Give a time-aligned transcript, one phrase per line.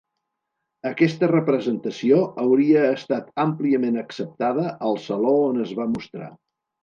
[0.89, 6.33] Aquesta representació hauria estat àmpliament acceptada al saló on es va mostrar.